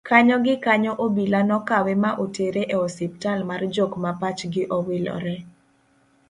[0.09, 5.35] kanyo gi kanyo obila nokawe ma otere e ospital mar jok ma pachgi owilore